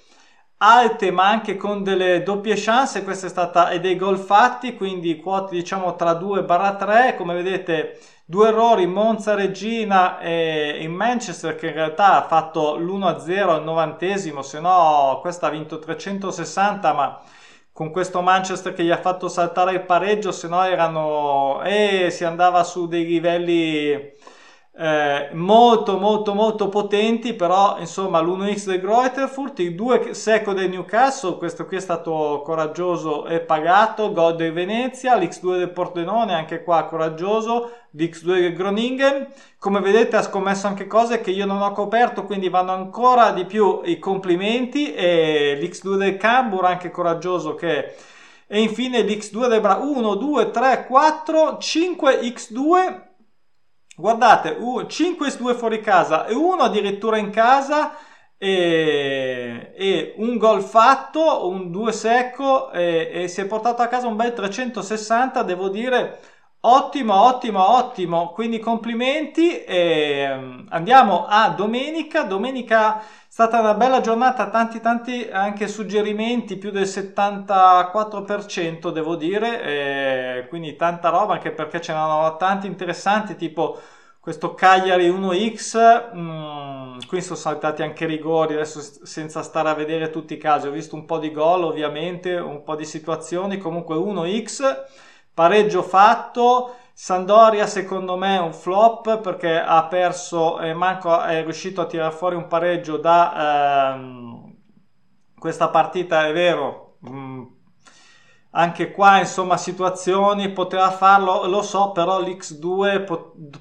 alte 0.61 1.11
ma 1.11 1.29
anche 1.29 1.59
con 1.59 1.83
delle 1.83 2.23
doppie 2.23 2.55
chance, 2.57 3.05
questa 3.05 3.27
è 3.27 3.29
stata 3.29 3.69
e 3.69 3.79
dei 3.79 3.97
gol 3.97 4.17
fatti, 4.17 4.75
quindi 4.75 5.19
quote 5.19 5.55
diciamo 5.55 5.97
tra 5.97 6.13
2-3, 6.13 7.15
come 7.15 7.35
vedete 7.35 8.01
due 8.25 8.49
errori 8.49 8.87
Monza 8.87 9.35
Regina 9.35 10.19
e 10.19 10.79
in 10.81 10.95
Manchester 10.95 11.55
che 11.57 11.67
in 11.67 11.75
realtà 11.75 12.17
ha 12.17 12.27
fatto 12.27 12.77
l'1-0 12.77 13.49
al 13.51 13.65
novantesimo, 13.65 14.41
se 14.41 14.61
no 14.61 15.19
questa 15.21 15.49
ha 15.49 15.51
vinto 15.51 15.79
360 15.79 16.93
ma 16.95 17.21
con 17.79 17.93
questo 17.93 18.23
Manchester 18.23 18.73
che 18.73 18.83
gli 18.83 18.91
ha 18.91 19.01
fatto 19.01 19.29
saltare 19.29 19.73
il 19.73 19.85
pareggio, 19.85 20.33
se 20.33 20.49
no 20.49 20.65
erano... 20.65 21.63
e 21.63 22.07
eh, 22.07 22.11
si 22.11 22.25
andava 22.25 22.65
su 22.65 22.89
dei 22.89 23.05
livelli 23.07 24.15
eh, 24.81 25.31
molto 25.33 25.99
molto 25.99 26.35
molto 26.35 26.69
potenti 26.69 27.35
però 27.35 27.79
insomma 27.81 28.21
l'1x 28.21 28.67
del 28.67 28.81
Greuterfurt 28.81 29.59
il 29.59 29.75
2 29.75 30.15
secco 30.15 30.53
del 30.53 30.71
Newcastle 30.71 31.37
questo 31.37 31.67
qui 31.67 31.79
è 31.79 31.81
stato 31.81 32.43
coraggioso 32.45 33.27
e 33.27 33.41
pagato 33.41 34.13
gol 34.13 34.37
del 34.37 34.53
Venezia 34.53 35.17
l'x2 35.17 35.59
del 35.59 35.71
Pordenone 35.71 36.33
anche 36.33 36.63
qua 36.63 36.85
coraggioso 36.85 37.73
l'x2 37.97 38.41
del 38.41 38.55
Groningen. 38.55 39.27
Come 39.59 39.81
vedete 39.81 40.15
ha 40.15 40.23
scommesso 40.23 40.69
anche 40.69 40.87
cose 40.87 41.21
che 41.21 41.33
io 41.33 41.45
non 41.45 41.61
ho 41.61 41.73
coperto 41.73 42.25
quindi 42.25 42.49
vanno 42.49 42.71
ancora 42.71 43.33
di 43.33 43.47
più 43.47 43.81
i 43.83 43.99
complimenti 43.99 44.95
e 44.95 45.59
l'x2 45.61 45.97
del 45.97 46.17
Cambur 46.17 46.65
anche 46.67 46.93
coraggioso 46.93 47.57
che 47.57 47.97
e 48.47 48.61
infine 48.61 49.03
l'x2 49.03 49.49
del 49.49 49.61
Bra 49.61 49.75
1 49.79 50.15
2 50.15 50.51
3 50.53 50.87
4 50.87 51.59
5 51.59 52.21
x2 52.21 53.08
Guardate, 54.01 54.57
5 54.87 55.37
2 55.37 55.55
fuori 55.55 55.81
casa 55.81 56.27
e 56.27 56.33
uno 56.33 56.63
addirittura 56.63 57.17
in 57.19 57.31
casa 57.31 57.97
e, 58.39 59.73
e 59.75 60.15
un 60.19 60.37
gol 60.37 60.63
fatto, 60.63 61.49
un 61.49 61.73
2 61.73 61.91
secco 61.91 62.71
e, 62.71 63.11
e, 63.13 63.27
si 63.27 63.41
è 63.41 63.47
portato 63.47 63.83
a 63.83 63.89
casa 63.89 64.07
un 64.07 64.15
bel 64.15 64.33
360, 64.33 65.43
devo 65.43 65.69
dire 65.69 66.21
ottimo, 66.61 67.15
ottimo, 67.15 67.77
ottimo, 67.77 68.33
quindi 68.33 68.59
complimenti 68.59 69.63
e 69.65 70.29
mm, 70.37 70.67
andiamo 70.71 71.27
a 71.27 71.51
domenica, 71.51 72.23
domenica 72.23 73.01
è 73.01 73.05
stata 73.29 73.61
una 73.61 73.75
bella 73.75 74.01
giornata, 74.01 74.49
tanti 74.51 74.81
tanti 74.81 75.29
anche 75.31 75.69
suggerimenti, 75.69 76.57
più 76.57 76.71
del 76.71 76.87
74% 76.87 78.91
devo 78.91 79.15
dire, 79.17 80.47
quindi 80.49 80.75
tanta 80.77 81.09
roba 81.11 81.35
anche 81.35 81.53
perché 81.53 81.81
ce 81.81 81.93
n'erano 81.93 82.37
tanti 82.37 82.67
interessanti 82.67 83.37
tipo 83.37 83.79
questo 84.21 84.55
Cagliari 84.55 85.09
1x, 85.09 86.15
mm, 86.15 86.99
qui 87.07 87.23
sono 87.23 87.37
saltati 87.37 87.83
anche 87.83 88.05
rigori, 88.05 88.55
adesso 88.55 88.81
senza 89.07 89.43
stare 89.43 89.71
a 89.71 89.75
vedere 89.75 90.11
tutti 90.11 90.35
i 90.35 90.39
casi, 90.39 90.67
ho 90.67 90.71
visto 90.71 90.97
un 90.97 91.07
po' 91.07 91.19
di 91.19 91.31
gol 91.31 91.65
ovviamente, 91.65 92.37
un 92.37 92.63
po' 92.63 92.75
di 92.77 92.85
situazioni, 92.85 93.57
comunque 93.59 93.97
1x, 93.97 95.07
pareggio 95.39 95.83
fatto, 95.85 96.75
Sandoria 96.93 97.69
secondo 97.69 98.17
me 98.17 98.39
è 98.39 98.41
un 98.41 98.53
flop 98.53 99.21
perché 99.21 99.57
ha 99.57 99.85
perso 99.85 100.59
e 100.59 100.75
manco 100.75 101.17
è 101.23 101.45
riuscito 101.45 101.81
a 101.81 101.87
tirare 101.87 102.13
fuori 102.13 102.35
un 102.35 102.49
pareggio 102.49 102.97
da, 102.97 103.93
ehm, 103.95 104.53
questa 105.39 105.69
partita 105.69 106.27
è 106.27 106.33
vero, 106.33 106.97
mh, 107.03 107.17
mm, 107.17 107.43
anche 108.51 108.91
qua 108.91 109.21
insomma 109.21 109.57
situazioni 109.57 110.51
poteva 110.51 110.91
farlo, 110.91 111.47
lo 111.47 111.63
so, 111.63 111.93
però 111.93 112.21
l'X2 112.21 113.05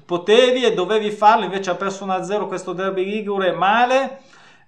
potevi 0.04 0.64
e 0.64 0.74
dovevi 0.74 1.12
farlo, 1.12 1.44
invece 1.44 1.70
ha 1.70 1.76
perso 1.76 2.04
1-0 2.06 2.48
questo 2.48 2.72
derby 2.72 3.04
ligure 3.04 3.52
male. 3.52 4.22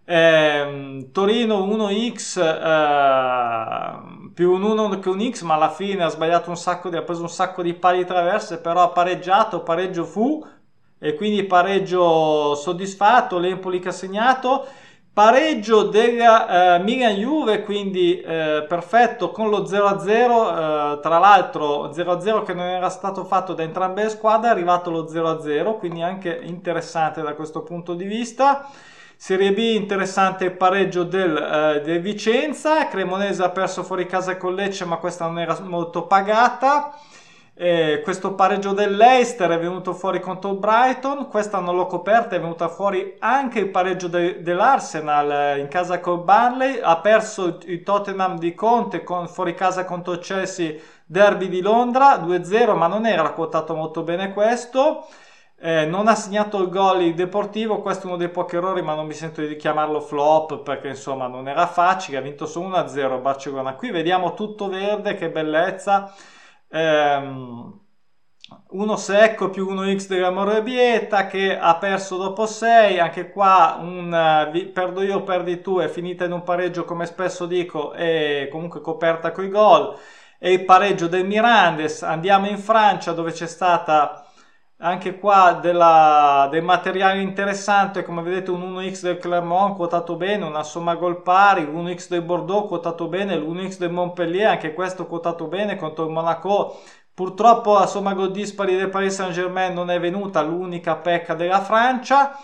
Eh, 0.04 1.08
Torino 1.12 1.66
1x 1.66 2.40
eh, 2.40 4.19
più 4.40 4.52
un 4.52 4.62
1 4.62 5.00
che 5.00 5.10
un 5.10 5.30
x 5.30 5.42
ma 5.42 5.52
alla 5.52 5.68
fine 5.68 6.02
ha 6.02 6.08
sbagliato 6.08 6.48
un 6.48 6.56
sacco 6.56 6.88
di, 6.88 6.96
ha 6.96 7.02
preso 7.02 7.20
un 7.20 7.28
sacco 7.28 7.60
di 7.60 7.74
pali 7.74 8.06
traverse 8.06 8.56
però 8.56 8.84
ha 8.84 8.88
pareggiato 8.88 9.62
pareggio 9.62 10.04
fu 10.04 10.42
e 10.98 11.14
quindi 11.14 11.44
pareggio 11.44 12.54
soddisfatto 12.54 13.36
l'Empoli 13.36 13.80
che 13.80 13.88
ha 13.88 13.92
segnato. 13.92 14.66
Pareggio 15.12 15.82
della 15.82 16.76
eh, 16.76 16.78
Milan 16.78 17.16
Juve 17.16 17.62
quindi 17.64 18.18
eh, 18.18 18.64
perfetto 18.66 19.30
con 19.30 19.50
lo 19.50 19.66
0 19.66 19.98
0 19.98 20.08
eh, 20.08 21.00
tra 21.02 21.18
l'altro 21.18 21.92
0 21.92 22.20
0 22.20 22.42
che 22.42 22.54
non 22.54 22.64
era 22.64 22.88
stato 22.88 23.24
fatto 23.24 23.52
da 23.52 23.62
entrambe 23.62 24.04
le 24.04 24.08
squadre 24.08 24.48
è 24.48 24.52
arrivato 24.52 24.90
lo 24.90 25.06
0 25.06 25.42
0 25.42 25.76
quindi 25.76 26.00
anche 26.00 26.40
interessante 26.44 27.20
da 27.20 27.34
questo 27.34 27.62
punto 27.62 27.92
di 27.92 28.04
vista 28.04 28.70
Serie 29.22 29.52
B 29.52 29.58
interessante 29.58 30.46
il 30.46 30.56
pareggio 30.56 31.04
del, 31.04 31.36
eh, 31.36 31.82
del 31.82 32.00
Vicenza, 32.00 32.88
Cremonese 32.88 33.42
ha 33.42 33.50
perso 33.50 33.82
fuori 33.82 34.06
casa 34.06 34.38
con 34.38 34.54
Lecce 34.54 34.86
ma 34.86 34.96
questa 34.96 35.26
non 35.26 35.38
era 35.38 35.60
molto 35.60 36.06
pagata. 36.06 36.98
Eh, 37.52 38.00
questo 38.02 38.32
pareggio 38.32 38.72
dell'Eister 38.72 39.50
è 39.50 39.58
venuto 39.58 39.92
fuori 39.92 40.20
contro 40.20 40.54
Brighton, 40.54 41.28
questa 41.28 41.58
non 41.58 41.76
l'ho 41.76 41.84
coperta, 41.86 42.34
è 42.34 42.40
venuta 42.40 42.68
fuori 42.68 43.16
anche 43.18 43.58
il 43.58 43.68
pareggio 43.68 44.08
de- 44.08 44.40
dell'Arsenal 44.40 45.30
eh, 45.30 45.58
in 45.60 45.68
casa 45.68 46.00
col 46.00 46.24
Barley, 46.24 46.80
ha 46.82 46.96
perso 46.96 47.58
il 47.66 47.82
Tottenham 47.82 48.38
di 48.38 48.54
Conte 48.54 49.04
con, 49.04 49.28
fuori 49.28 49.52
casa 49.52 49.84
contro 49.84 50.16
Chelsea, 50.16 50.76
derby 51.04 51.50
di 51.50 51.60
Londra 51.60 52.16
2-0, 52.16 52.74
ma 52.74 52.86
non 52.86 53.04
era 53.04 53.32
quotato 53.32 53.74
molto 53.74 54.02
bene 54.02 54.32
questo. 54.32 55.06
Eh, 55.62 55.84
non 55.84 56.08
ha 56.08 56.14
segnato 56.14 56.62
il 56.62 56.70
gol 56.70 57.02
il 57.02 57.14
Deportivo, 57.14 57.82
questo 57.82 58.04
è 58.04 58.06
uno 58.06 58.16
dei 58.16 58.30
pochi 58.30 58.56
errori, 58.56 58.80
ma 58.80 58.94
non 58.94 59.06
mi 59.06 59.12
sento 59.12 59.42
di 59.44 59.56
chiamarlo 59.56 60.00
flop 60.00 60.62
perché 60.62 60.88
insomma 60.88 61.26
non 61.26 61.48
era 61.48 61.66
facile. 61.66 62.16
Ha 62.16 62.22
vinto 62.22 62.46
solo 62.46 62.68
1-0 62.68 63.20
Barcellona. 63.20 63.74
Qui 63.74 63.90
vediamo 63.90 64.32
tutto 64.32 64.68
verde, 64.68 65.14
che 65.16 65.30
bellezza. 65.30 66.14
Eh, 66.68 67.18
uno 68.70 68.96
secco 68.96 69.50
più 69.50 69.70
1x 69.70 70.06
della 70.08 70.30
Morrebieta 70.30 71.26
che 71.26 71.58
ha 71.58 71.76
perso 71.76 72.16
dopo 72.16 72.46
6. 72.46 72.98
Anche 72.98 73.30
qua 73.30 73.78
un 73.80 74.06
uh, 74.06 74.72
perdo 74.72 75.02
io, 75.02 75.22
perdi 75.22 75.60
tu. 75.60 75.78
È 75.78 75.88
finita 75.88 76.24
in 76.24 76.32
un 76.32 76.42
pareggio, 76.42 76.84
come 76.84 77.04
spesso 77.04 77.44
dico, 77.46 77.92
e 77.92 78.48
comunque 78.50 78.80
coperta 78.80 79.30
coi 79.32 79.48
gol. 79.50 79.94
E 80.38 80.52
il 80.52 80.64
pareggio 80.64 81.06
del 81.06 81.26
Mirandes. 81.26 82.02
Andiamo 82.02 82.48
in 82.48 82.58
Francia 82.58 83.12
dove 83.12 83.32
c'è 83.32 83.46
stata 83.46 84.24
anche 84.82 85.18
qua 85.18 85.58
della, 85.60 86.48
del 86.50 86.62
materiale 86.62 87.20
interessante 87.20 88.02
come 88.02 88.22
vedete 88.22 88.50
un 88.50 88.62
1x 88.76 89.02
del 89.02 89.18
Clermont 89.18 89.76
quotato 89.76 90.16
bene 90.16 90.44
una 90.46 90.62
somma 90.62 90.94
gol 90.94 91.20
pari 91.22 91.64
1x 91.64 92.08
del 92.08 92.22
Bordeaux 92.22 92.66
quotato 92.66 93.06
bene 93.06 93.36
l'1x 93.36 93.76
del 93.76 93.90
Montpellier 93.90 94.48
anche 94.48 94.72
questo 94.72 95.06
quotato 95.06 95.46
bene 95.46 95.76
contro 95.76 96.06
il 96.06 96.10
Monaco. 96.12 96.80
Purtroppo 97.12 97.74
la 97.78 97.86
somma 97.86 98.14
gol 98.14 98.30
dispari 98.30 98.76
del 98.76 98.88
Paris 98.88 99.14
Saint 99.14 99.32
Germain 99.34 99.74
non 99.74 99.90
è 99.90 100.00
venuta 100.00 100.40
l'unica 100.40 100.96
pecca 100.96 101.34
della 101.34 101.60
Francia. 101.60 102.38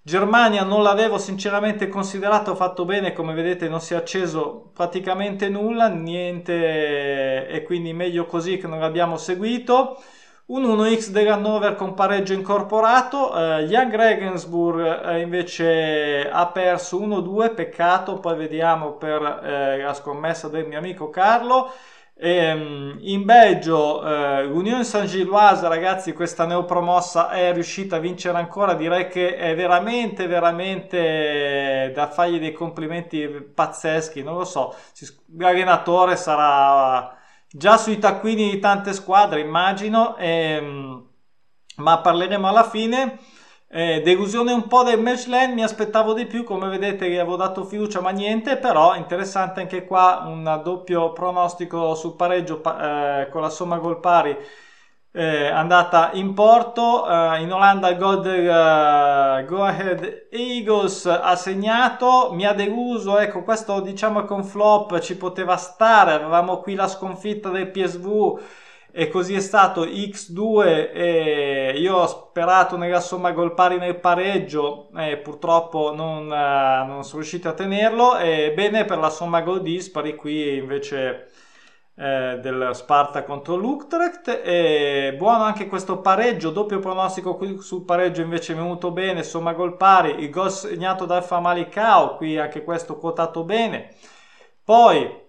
Germania 0.00 0.64
non 0.64 0.82
l'avevo 0.82 1.18
sinceramente 1.18 1.88
considerato 1.88 2.54
fatto 2.54 2.86
bene 2.86 3.12
come 3.12 3.34
vedete 3.34 3.68
non 3.68 3.80
si 3.80 3.92
è 3.92 3.96
acceso 3.96 4.70
praticamente 4.72 5.48
nulla 5.50 5.88
niente 5.88 7.46
e 7.46 7.62
quindi 7.62 7.92
meglio 7.92 8.24
così 8.26 8.56
che 8.56 8.66
non 8.66 8.80
l'abbiamo 8.80 9.16
seguito 9.16 9.98
un 10.46 10.62
1x 10.62 11.08
dell'Hannover 11.08 11.74
con 11.74 11.94
pareggio 11.94 12.34
incorporato, 12.34 13.34
eh, 13.34 13.62
Young 13.62 13.94
Regensburg 13.94 15.06
eh, 15.06 15.20
invece 15.20 16.28
ha 16.30 16.46
perso 16.48 17.00
1-2, 17.00 17.54
peccato, 17.54 18.20
poi 18.20 18.36
vediamo 18.36 18.92
per 18.92 19.22
eh, 19.22 19.82
la 19.82 19.94
scommessa 19.94 20.48
del 20.48 20.66
mio 20.66 20.76
amico 20.78 21.08
Carlo. 21.08 21.72
E, 22.16 22.30
ehm, 22.30 22.98
in 23.00 23.24
Belgio 23.24 24.06
eh, 24.06 24.44
l'Unione 24.44 24.84
San 24.84 25.06
Gilloise 25.06 25.66
ragazzi 25.66 26.12
questa 26.12 26.44
neopromossa 26.46 27.30
è 27.30 27.52
riuscita 27.52 27.96
a 27.96 27.98
vincere 27.98 28.36
ancora. 28.36 28.74
Direi 28.74 29.08
che 29.08 29.36
è 29.36 29.54
veramente 29.54 30.26
veramente 30.26 31.90
da 31.94 32.06
fargli 32.08 32.38
dei 32.38 32.52
complimenti 32.52 33.26
pazzeschi. 33.26 34.22
Non 34.22 34.36
lo 34.36 34.44
so 34.44 34.74
l'allenatore 35.36 36.16
sarà 36.16 37.16
già 37.56 37.76
sui 37.76 37.98
taccuini 37.98 38.50
di 38.50 38.58
tante 38.58 38.92
squadre, 38.92 39.40
immagino, 39.40 40.16
ehm, 40.16 41.08
ma 41.76 42.00
parleremo 42.00 42.48
alla 42.48 42.64
fine. 42.68 43.18
Eh, 43.68 44.02
delusione 44.02 44.52
un 44.52 44.66
po' 44.66 44.82
del 44.82 45.00
Michelin, 45.00 45.52
mi 45.52 45.62
aspettavo 45.62 46.14
di 46.14 46.26
più, 46.26 46.44
come 46.44 46.68
vedete 46.68 47.08
gli 47.08 47.16
avevo 47.16 47.36
dato 47.36 47.64
fiducia 47.64 48.00
ma 48.00 48.10
niente, 48.10 48.56
però 48.56 48.94
interessante 48.96 49.60
anche 49.60 49.84
qua 49.84 50.24
un 50.26 50.60
doppio 50.64 51.12
pronostico 51.12 51.94
sul 51.94 52.14
pareggio 52.16 52.62
eh, 52.62 53.28
con 53.30 53.40
la 53.40 53.50
somma 53.50 53.78
gol 53.78 54.00
pari 54.00 54.36
eh, 55.16 55.46
andata 55.46 56.10
in 56.14 56.34
porto. 56.34 57.08
Eh, 57.08 57.40
in 57.42 57.52
Olanda 57.52 57.88
il 57.88 57.98
gol 57.98 58.20
del 58.20 58.46
uh, 58.46 59.44
Go 59.46 59.62
Ahead 59.62 60.26
Eagles 60.30 61.06
ha 61.06 61.36
segnato, 61.36 62.30
mi 62.32 62.44
ha 62.44 62.52
deluso, 62.52 63.18
ecco 63.18 63.44
questo 63.44 63.80
diciamo 63.80 64.24
con 64.24 64.42
flop 64.42 64.98
ci 64.98 65.16
poteva 65.16 65.56
stare, 65.56 66.14
avevamo 66.14 66.58
qui 66.58 66.74
la 66.74 66.88
sconfitta 66.88 67.50
del 67.50 67.70
PSV 67.70 68.40
e 68.90 69.08
così 69.08 69.34
è 69.34 69.40
stato 69.40 69.84
X2 69.84 70.90
e 70.92 71.74
io 71.76 71.96
ho 71.96 72.06
sperato 72.06 72.76
nella 72.76 73.00
somma 73.00 73.30
gol 73.32 73.54
pari 73.54 73.78
nel 73.78 73.98
pareggio 73.98 74.88
e 74.96 75.16
purtroppo 75.18 75.94
non, 75.94 76.26
uh, 76.26 76.86
non 76.86 77.04
sono 77.04 77.20
riuscito 77.20 77.48
a 77.48 77.52
tenerlo 77.52 78.18
e 78.18 78.52
bene 78.52 78.84
per 78.84 78.98
la 78.98 79.10
somma 79.10 79.42
gol 79.42 79.62
dispari 79.62 80.16
qui 80.16 80.56
invece 80.56 81.28
eh, 81.96 82.38
del 82.42 82.70
Sparta 82.72 83.22
contro 83.22 83.54
l'Utrecht 83.54 84.40
e 84.44 85.14
buono 85.16 85.44
anche 85.44 85.68
questo 85.68 85.98
pareggio 85.98 86.50
doppio 86.50 86.80
pronostico 86.80 87.36
qui 87.36 87.60
sul 87.60 87.84
pareggio 87.84 88.20
invece 88.20 88.52
è 88.52 88.56
venuto 88.56 88.90
bene 88.90 89.22
somma 89.22 89.52
gol 89.52 89.76
pari 89.76 90.22
il 90.22 90.30
gol 90.30 90.50
segnato 90.50 91.04
dal 91.04 91.22
Famalicao 91.22 92.16
qui 92.16 92.36
anche 92.36 92.64
questo 92.64 92.96
quotato 92.96 93.44
bene. 93.44 93.94
Poi 94.64 95.22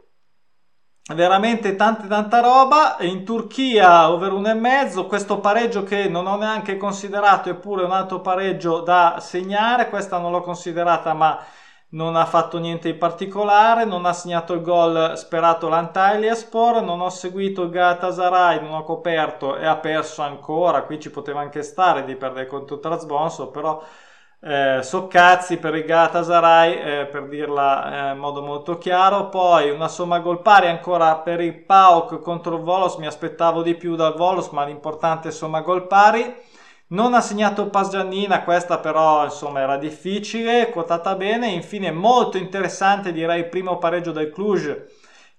veramente 1.14 1.76
tanta 1.76 2.08
tanta 2.08 2.40
roba 2.40 2.98
in 3.02 3.24
Turchia 3.24 4.10
over 4.10 4.32
1,5 4.32 5.06
questo 5.06 5.40
pareggio 5.40 5.84
che 5.84 6.08
non 6.08 6.26
ho 6.26 6.36
neanche 6.36 6.78
considerato 6.78 7.50
eppure 7.50 7.84
un 7.84 7.92
altro 7.92 8.22
pareggio 8.22 8.80
da 8.80 9.18
segnare 9.20 9.88
questa 9.90 10.18
non 10.18 10.32
l'ho 10.32 10.42
considerata 10.42 11.14
ma 11.14 11.40
non 11.90 12.16
ha 12.16 12.26
fatto 12.26 12.58
niente 12.58 12.92
di 12.92 12.98
particolare, 12.98 13.86
non 13.86 14.06
ha 14.06 14.14
segnato 14.14 14.54
il 14.54 14.62
gol 14.62 15.18
sperato 15.18 15.70
l'Antalyaspor, 15.70 16.82
non 16.82 17.00
ho 17.02 17.10
seguito 17.10 17.64
il 17.64 17.70
Galatasaray, 17.70 18.62
non 18.62 18.74
ho 18.74 18.84
coperto 18.84 19.56
e 19.56 19.66
ha 19.66 19.78
perso 19.78 20.22
ancora, 20.22 20.84
qui 20.84 21.00
ci 21.00 21.10
poteva 21.10 21.40
anche 21.40 21.64
stare 21.64 22.04
di 22.04 22.16
perdere 22.16 22.48
contro 22.48 22.80
Trasbonso, 22.80 23.50
però 23.50 23.82
eh, 24.42 24.82
so 24.84 25.08
cazzi 25.08 25.58
per 25.58 25.74
il 25.76 25.86
Galatasaray, 25.86 27.02
eh, 27.02 27.06
per 27.08 27.28
dirla 27.28 28.10
eh, 28.10 28.14
in 28.14 28.20
modo 28.20 28.42
molto 28.42 28.78
chiaro, 28.78 29.30
poi 29.30 29.70
una 29.72 29.88
somma 29.88 30.20
gol 30.20 30.42
pari 30.42 30.68
ancora 30.68 31.16
per 31.18 31.40
il 31.42 31.64
PAOK 31.64 32.20
contro 32.22 32.58
il 32.58 32.62
Volos, 32.64 32.98
mi 32.98 33.08
aspettavo 33.08 33.62
di 33.64 33.74
più 33.76 33.96
dal 33.96 34.16
Volos, 34.16 34.50
ma 34.50 34.66
l'importante 34.66 35.30
è 35.30 35.32
somma 35.32 35.62
gol 35.62 35.88
pari, 35.88 36.36
non 36.88 37.14
ha 37.14 37.22
segnato 37.22 37.70
Pass 37.70 37.90
Giannina, 37.90 38.44
questa 38.44 38.80
però 38.80 39.24
insomma 39.24 39.62
era 39.62 39.78
difficile, 39.78 40.70
quotata 40.70 41.16
bene. 41.16 41.48
Infine 41.48 41.92
molto 41.92 42.38
interessante 42.38 43.12
direi 43.12 43.40
il 43.40 43.50
primo 43.50 43.78
pareggio 43.78 44.12
del 44.12 44.30
Cluj, 44.30 44.86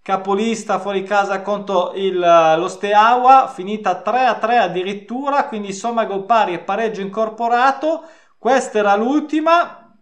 capolista 0.02 0.78
fuori 0.80 1.04
casa 1.04 1.42
contro 1.42 1.92
il, 1.94 2.18
lo 2.18 2.68
Steaua, 2.68 3.48
finita 3.52 4.00
3 4.00 4.24
a 4.24 4.34
3 4.34 4.56
addirittura, 4.58 5.46
quindi 5.46 5.72
somma 5.72 6.04
gol 6.04 6.24
pari 6.24 6.54
e 6.54 6.58
pareggio 6.58 7.00
incorporato. 7.00 8.04
Questa 8.38 8.78
era 8.78 8.96
l'ultima, 8.96 9.96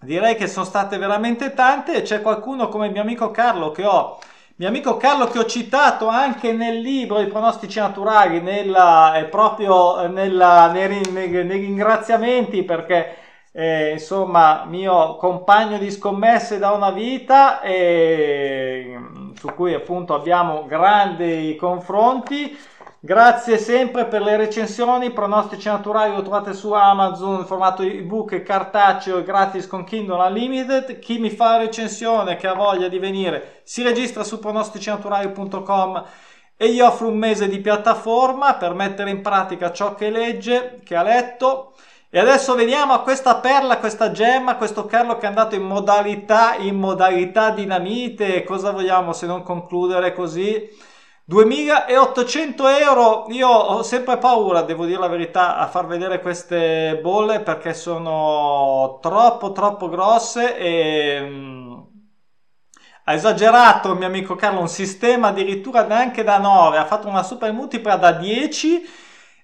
direi 0.00 0.36
che 0.36 0.46
sono 0.46 0.64
state 0.64 0.96
veramente 0.98 1.52
tante 1.54 1.94
e 1.94 2.02
c'è 2.02 2.22
qualcuno 2.22 2.68
come 2.68 2.86
il 2.86 2.92
mio 2.92 3.02
amico 3.02 3.30
Carlo 3.30 3.70
che 3.70 3.84
ho 3.84 4.18
mio 4.58 4.68
amico 4.68 4.96
Carlo 4.96 5.26
che 5.26 5.38
ho 5.38 5.44
citato 5.44 6.08
anche 6.08 6.52
nel 6.52 6.80
libro 6.80 7.20
I 7.20 7.26
pronostici 7.26 7.78
naturali, 7.78 8.40
nella, 8.40 9.18
eh, 9.18 9.24
proprio 9.24 10.00
eh, 10.00 10.08
nella, 10.08 10.70
nei, 10.72 11.02
nei, 11.10 11.28
nei, 11.28 11.60
ringraziamenti 11.60 12.62
perché 12.62 13.16
eh, 13.52 13.90
insomma 13.90 14.64
mio 14.64 15.16
compagno 15.16 15.76
di 15.76 15.90
scommesse 15.90 16.58
da 16.58 16.70
una 16.70 16.90
vita 16.90 17.60
e, 17.60 18.98
su 19.34 19.48
cui 19.54 19.74
appunto 19.74 20.14
abbiamo 20.14 20.64
grandi 20.64 21.54
confronti 21.60 22.56
Grazie 22.98 23.58
sempre 23.58 24.06
per 24.06 24.22
le 24.22 24.38
recensioni, 24.38 25.12
pronostici 25.12 25.68
naturali 25.68 26.14
lo 26.14 26.22
trovate 26.22 26.54
su 26.54 26.72
Amazon 26.72 27.40
in 27.40 27.44
formato 27.44 27.82
ebook 27.82 28.32
e 28.32 28.42
cartaceo 28.42 29.22
gratis 29.22 29.66
con 29.66 29.84
Kindle 29.84 30.26
Unlimited. 30.26 30.98
Chi 30.98 31.18
mi 31.18 31.28
fa 31.28 31.58
recensione 31.58 32.36
che 32.36 32.46
ha 32.46 32.54
voglia 32.54 32.88
di 32.88 32.98
venire 32.98 33.60
si 33.64 33.82
registra 33.82 34.24
su 34.24 34.38
pronosticinaturali.com 34.38 36.04
e 36.56 36.72
gli 36.72 36.80
offro 36.80 37.08
un 37.08 37.18
mese 37.18 37.48
di 37.48 37.60
piattaforma 37.60 38.54
per 38.54 38.72
mettere 38.72 39.10
in 39.10 39.20
pratica 39.20 39.72
ciò 39.72 39.94
che 39.94 40.08
legge, 40.08 40.80
che 40.82 40.96
ha 40.96 41.02
letto. 41.02 41.74
E 42.08 42.18
adesso 42.18 42.54
vediamo 42.54 42.94
a 42.94 43.02
questa 43.02 43.36
perla, 43.36 43.78
questa 43.78 44.10
gemma, 44.10 44.56
questo 44.56 44.86
Carlo 44.86 45.18
che 45.18 45.26
è 45.26 45.28
andato 45.28 45.54
in 45.54 45.64
modalità, 45.64 46.56
in 46.56 46.76
modalità 46.76 47.50
dinamite. 47.50 48.42
Cosa 48.42 48.70
vogliamo 48.70 49.12
se 49.12 49.26
non 49.26 49.42
concludere 49.42 50.14
così? 50.14 50.94
2800 51.28 52.68
euro, 52.68 53.26
io 53.30 53.48
ho 53.48 53.82
sempre 53.82 54.16
paura, 54.16 54.62
devo 54.62 54.84
dire 54.86 55.00
la 55.00 55.08
verità, 55.08 55.56
a 55.56 55.66
far 55.66 55.86
vedere 55.86 56.20
queste 56.20 57.00
bolle 57.02 57.40
perché 57.40 57.74
sono 57.74 59.00
troppo 59.02 59.50
troppo 59.50 59.88
grosse 59.88 60.56
e 60.56 61.20
mm, 61.20 61.72
ha 63.04 63.12
esagerato 63.12 63.90
il 63.90 63.98
mio 63.98 64.06
amico 64.06 64.36
Carlo 64.36 64.60
un 64.60 64.68
sistema 64.68 65.28
addirittura 65.28 65.82
neanche 65.84 66.22
da 66.22 66.38
9, 66.38 66.76
ha 66.78 66.84
fatto 66.84 67.08
una 67.08 67.24
super 67.24 67.52
multipla 67.52 67.96
da 67.96 68.12
10 68.12 68.82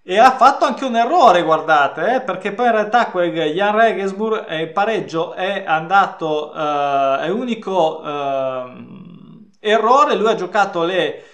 e 0.04 0.18
ha 0.18 0.36
fatto 0.36 0.64
anche 0.64 0.84
un 0.84 0.94
errore, 0.94 1.42
guardate, 1.42 2.14
eh, 2.14 2.20
perché 2.20 2.52
poi 2.52 2.66
in 2.66 2.72
realtà 2.72 3.06
quel 3.06 3.32
Jan 3.32 3.74
Regensburg 3.76 4.48
eh, 4.48 4.62
il 4.62 4.70
pareggio 4.72 5.32
è 5.32 5.64
andato, 5.66 6.54
eh, 6.54 7.18
è 7.22 7.28
unico 7.28 8.02
eh, 8.04 8.72
errore, 9.60 10.14
lui 10.14 10.28
ha 10.28 10.34
giocato 10.36 10.84
le 10.84 11.24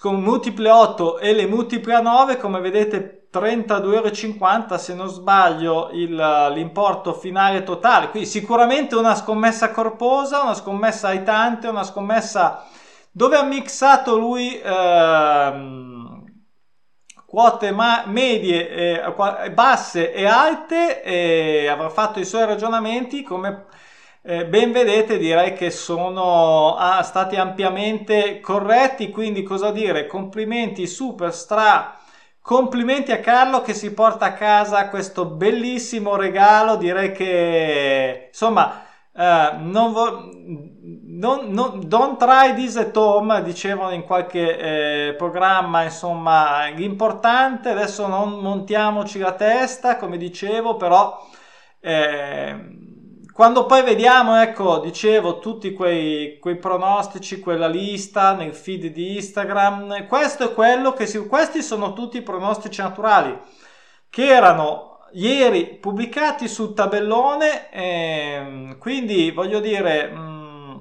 con 0.00 0.20
multiple 0.20 0.68
8 0.68 1.18
e 1.18 1.32
le 1.32 1.46
multiple 1.46 1.94
a 1.94 2.00
9 2.00 2.36
come 2.36 2.60
vedete 2.60 3.28
32,50 3.32 3.92
euro 3.92 4.78
se 4.78 4.94
non 4.94 5.08
sbaglio 5.08 5.90
il, 5.92 6.14
l'importo 6.54 7.12
finale 7.12 7.62
totale. 7.62 8.10
Quindi 8.10 8.28
sicuramente 8.28 8.96
una 8.96 9.14
scommessa 9.14 9.70
corposa 9.70 10.42
una 10.42 10.54
scommessa 10.54 11.08
aitante 11.08 11.68
una 11.68 11.84
scommessa 11.84 12.64
dove 13.10 13.36
ha 13.36 13.42
mixato 13.42 14.18
lui 14.18 14.60
ehm, 14.62 16.24
quote 17.24 17.70
ma- 17.70 18.04
medie 18.06 18.68
eh, 18.68 19.50
basse 19.52 20.12
e 20.12 20.26
alte 20.26 21.02
e 21.02 21.66
avrà 21.66 21.88
fatto 21.88 22.20
i 22.20 22.24
suoi 22.24 22.44
ragionamenti 22.44 23.22
come 23.22 23.66
eh, 24.26 24.44
ben 24.46 24.72
vedete 24.72 25.18
direi 25.18 25.52
che 25.52 25.70
sono 25.70 26.74
ah, 26.74 27.02
stati 27.02 27.36
ampiamente 27.36 28.40
corretti, 28.40 29.10
quindi 29.10 29.44
cosa 29.44 29.70
dire? 29.70 30.06
Complimenti 30.06 30.86
super 30.88 31.32
stra. 31.32 31.96
Complimenti 32.40 33.12
a 33.12 33.20
Carlo 33.20 33.60
che 33.62 33.72
si 33.74 33.92
porta 33.94 34.26
a 34.26 34.32
casa 34.32 34.88
questo 34.88 35.26
bellissimo 35.26 36.16
regalo, 36.16 36.76
direi 36.76 37.12
che 37.12 38.26
insomma 38.28 38.84
eh, 39.12 39.50
non 39.58 39.92
vo- 39.92 40.30
non, 41.18 41.50
non, 41.50 41.80
don't 41.86 42.18
try 42.18 42.54
this 42.54 42.76
at 42.76 42.96
home, 42.96 43.42
dicevano 43.42 43.92
in 43.92 44.02
qualche 44.02 45.08
eh, 45.08 45.14
programma, 45.14 45.84
insomma, 45.84 46.66
l'importante, 46.68 47.70
adesso 47.70 48.06
non 48.06 48.40
montiamoci 48.40 49.18
la 49.18 49.32
testa, 49.32 49.96
come 49.96 50.16
dicevo, 50.18 50.76
però 50.76 51.18
eh, 51.80 52.84
quando 53.36 53.66
poi 53.66 53.82
vediamo, 53.82 54.40
ecco, 54.40 54.78
dicevo, 54.78 55.40
tutti 55.40 55.74
quei, 55.74 56.38
quei, 56.38 56.56
pronostici, 56.56 57.38
quella 57.38 57.66
lista 57.66 58.32
nel 58.32 58.54
feed 58.54 58.86
di 58.86 59.16
Instagram, 59.16 60.06
questo 60.06 60.44
è 60.44 60.54
quello 60.54 60.94
che 60.94 61.06
si... 61.06 61.18
Questi 61.26 61.62
sono 61.62 61.92
tutti 61.92 62.16
i 62.16 62.22
pronostici 62.22 62.80
naturali 62.80 63.38
che 64.08 64.26
erano 64.26 65.00
ieri 65.12 65.76
pubblicati 65.78 66.48
sul 66.48 66.72
tabellone, 66.72 67.70
eh, 67.72 68.76
quindi 68.78 69.30
voglio 69.32 69.60
dire, 69.60 70.10
mm, 70.14 70.76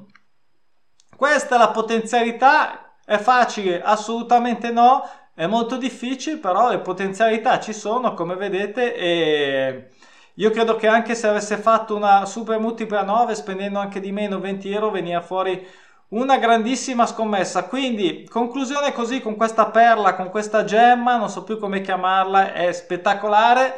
questa 1.18 1.56
è 1.56 1.58
la 1.58 1.72
potenzialità, 1.72 3.00
è 3.04 3.18
facile? 3.18 3.82
Assolutamente 3.82 4.72
no, 4.72 5.04
è 5.34 5.46
molto 5.46 5.76
difficile, 5.76 6.38
però 6.38 6.70
le 6.70 6.80
potenzialità 6.80 7.60
ci 7.60 7.74
sono, 7.74 8.14
come 8.14 8.36
vedete, 8.36 8.96
e 8.96 9.90
io 10.36 10.50
credo 10.50 10.76
che 10.76 10.88
anche 10.88 11.16
se 11.16 11.28
avesse 11.28 11.58
fatto 11.58 11.96
una 11.96 12.26
super 12.26 12.60
multipla 12.60 13.04
9 13.04 13.36
spendendo 13.36 13.80
anche 13.80 14.00
di 14.00 14.12
meno 14.12 14.40
20 14.40 14.72
euro 14.72 14.92
veniva 14.92 15.22
fuori 15.22 15.66
una 16.10 16.38
grandissima 16.38 17.06
scommessa. 17.06 17.66
Quindi, 17.66 18.28
conclusione 18.30 18.92
così 18.92 19.22
con 19.22 19.36
questa 19.36 19.68
perla, 19.68 20.16
con 20.16 20.30
questa 20.30 20.64
gemma, 20.64 21.18
non 21.18 21.30
so 21.30 21.44
più 21.44 21.58
come 21.58 21.82
chiamarla, 21.82 22.54
è 22.54 22.72
spettacolare. 22.72 23.76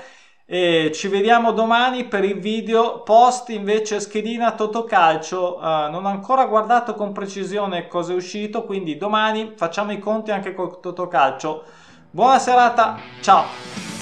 E 0.50 0.92
ci 0.94 1.10
vediamo 1.10 1.52
domani 1.52 2.06
per 2.06 2.24
il 2.24 2.40
video 2.40 3.02
post 3.02 3.50
invece 3.50 4.00
schedina 4.00 4.54
Totocalcio. 4.54 5.58
Uh, 5.58 5.92
non 5.92 6.06
ho 6.06 6.10
ancora 6.10 6.46
guardato 6.46 6.94
con 6.96 7.12
precisione 7.12 7.88
cosa 7.88 8.14
è 8.14 8.16
uscito, 8.16 8.64
quindi 8.64 8.98
domani 8.98 9.54
facciamo 9.58 9.92
i 9.92 10.00
conti 10.00 10.32
anche 10.32 10.54
con 10.54 10.80
Totocalcio. 10.82 11.64
Buona 12.10 12.40
serata, 12.40 12.98
ciao! 13.20 13.97